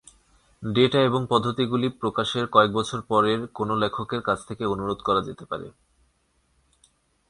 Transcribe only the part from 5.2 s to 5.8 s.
যেতে পারে।